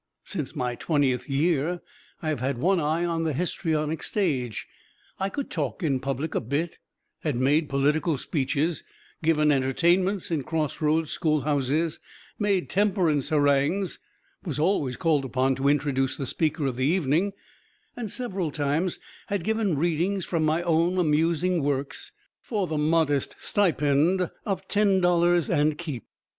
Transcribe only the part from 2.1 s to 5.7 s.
I have had one eye on the histrionic stage. I could